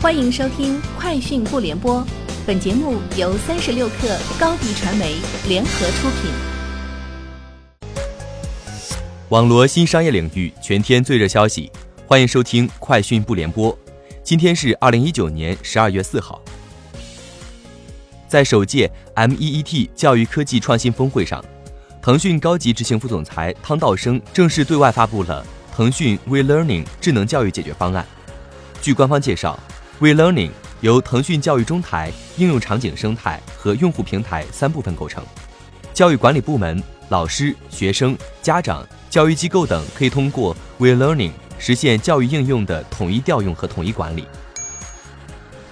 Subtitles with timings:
[0.00, 2.00] 欢迎收听《快讯不联播》，
[2.46, 5.16] 本节目由三十六克高低传媒
[5.48, 6.30] 联合出品。
[9.30, 11.68] 网罗新商业领域全天最热消息，
[12.06, 13.72] 欢迎收听《快讯不联播》。
[14.22, 16.40] 今天是二零一九年十二月四号。
[18.28, 21.44] 在首届 MEET 教育科技创新峰会上，
[22.00, 25.44] 腾讯高级执行副总裁汤道生正式对外发布了
[25.74, 28.06] 腾讯 WeLearning 智能教育解决方案。
[28.80, 29.58] 据官方介绍。
[30.00, 35.24] WeLearning 由腾讯教育中台、应用场景生态和用户平台三部分构成。
[35.92, 44.24] 教育管理部门、老师、学生、家长、教育机构等可以通过 WeLearning 实现教育应用的统一调用和统一管理。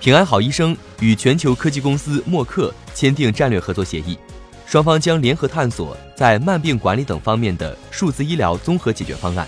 [0.01, 4.19] 平安好医生与全球科技公司默克签订战略合作协议，
[4.67, 9.47] 双方将联合探索在慢病管理等方面的数字医疗综合解决方案。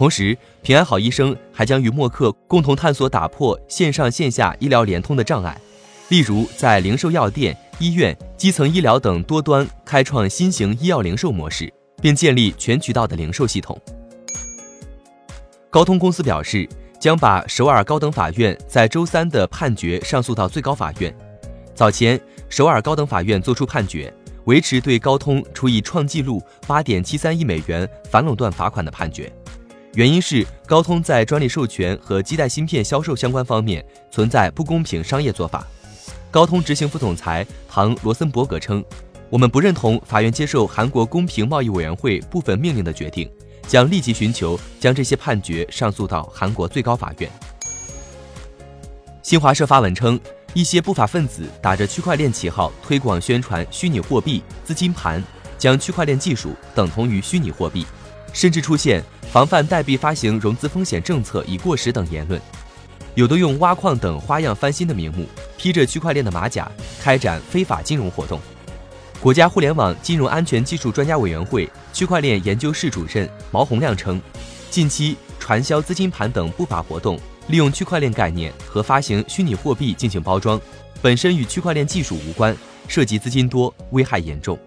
[0.00, 5.60] 同时，平安好医生还将与默克共同探索打破线上线下医疗联通的障碍，
[6.08, 13.78] 例如在零售药店、医院、基层医疗等多端开创新型医药零售模式，并建立全渠道的零售系统。
[15.68, 16.66] 高通公司表示，
[16.98, 21.14] 将把首尔高等法院在周三的判决上诉到最高法院。
[21.74, 24.10] 早前，首尔高等法院作出判决，
[24.46, 29.30] 维持对高通处以创纪录八点七三亿美元反垄断罚款的判决。
[29.94, 35.66] 原因是高通在专利授权和基带芯片销售相关方面存在不公平商业做法。
[36.30, 38.84] 高通执行副总裁唐罗森伯格称
[39.28, 43.28] ：“我们不认同法院接受韩国公平贸易委员会部分命令的决定，
[43.66, 47.28] 将立即寻求将这些判决上诉到韩国最高法院。”
[49.24, 50.18] 新华社发文称，
[50.54, 55.20] 一些不法分子打着区块链旗号推广宣传虚拟货币、资金盘，
[55.58, 57.84] 将区块链技术等同于虚拟货币，
[58.32, 59.02] 甚至出现。
[59.30, 62.40] 防范代币发行融资风险政策已过时等言论，
[63.14, 65.24] 有的用挖矿等花样翻新的名目，
[65.56, 66.68] 披着区块链的马甲，
[67.00, 68.40] 开展非法金融活动。
[69.20, 74.20] 国家互联网金融安全技术专家委员会区块链研究室主任毛洪亮称，
[74.68, 80.60] 近期传销资金盘等不法活动，利用区块链概念和发行虚拟货币进行包装，
[81.00, 82.56] 本身与区块链技术无关，
[82.88, 84.58] 涉及资金多，危害严重。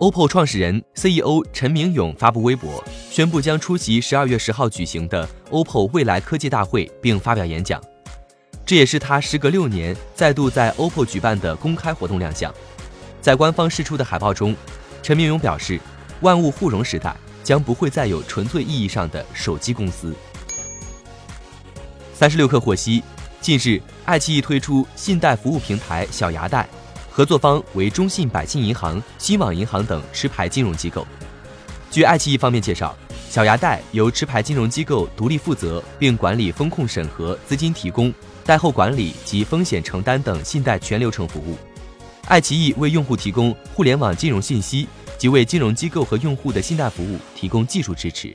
[0.00, 7.78] OPPO 创始人 CEO 陈明勇发布微博，宣布将出席十二月十号举行的 OPPO 未来科技大会，并发表演讲。
[8.64, 12.50] 这也是他时隔六年再度在 OPPO 举办的公开活动亮相。
[13.20, 14.56] 在官方释出的海报中，
[15.02, 15.78] 陈明勇表示，
[16.22, 20.14] 万物互融时代将不会再有纯粹意义上的手机公司。
[22.14, 23.02] 三十六氪获悉，
[23.42, 26.66] 近日爱奇艺推出信贷服务平台小牙贷。
[27.10, 31.06] 合作方为中信百信银行、新网银行等持牌金融机构。
[31.90, 32.96] 据爱奇艺方面介绍，
[33.28, 38.14] 小牙贷由持牌金融机构独立负责，并管理风控审核、资金提供、
[38.46, 41.56] 贷后管理及风险承担等信贷全流程服务。
[42.26, 44.86] 爱奇艺为用户提供互联网金融信息，
[45.18, 48.34] 及为金融机构和用户的信贷服务提供技术支持。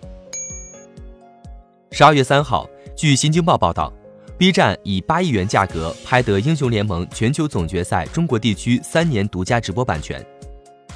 [1.92, 3.92] 十二月三号，据新京报报道。
[4.38, 10.24] B 站以八亿元价格拍得《英雄联盟》全球总决赛中国地区三年独家直播版权，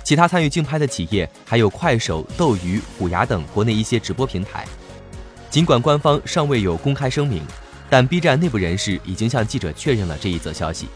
[0.04, 4.66] 其他参与竞拍的企业还有快手、斗鱼、虎牙等国内一些直播平台。
[5.50, 7.42] 尽管官方尚未有公开声明，
[7.90, 10.90] 但 B 站内部人士已经向记者确认了这一则消息。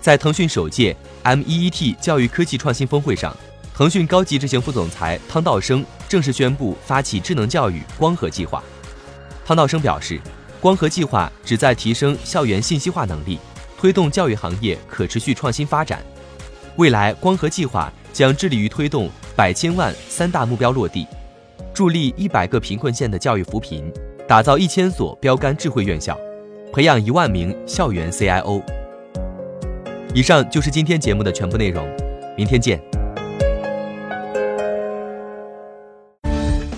[0.00, 3.36] 在腾讯首届 MEET 教育科技创新峰会上，
[3.74, 8.64] 腾讯高级执行副总裁汤道生正式宣布发起智能教育光合计划。
[9.44, 10.18] 汤道生表示。
[10.66, 13.38] 光合计划旨在提升校园信息化能力，
[13.78, 16.02] 推动教育行业可持续创新发展。
[16.74, 21.06] 未来，光合计划将致力于推动百千万三大目标落地，
[21.72, 23.92] 助力一百个贫困县的教育扶贫，
[24.26, 26.18] 打造一千所标杆智慧院校，
[26.72, 28.60] 培养一万名校园 CIO。
[30.16, 31.88] 以上就是今天节目的全部内容，
[32.36, 32.82] 明天见。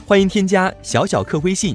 [0.07, 1.75] 欢迎添加小小客微信。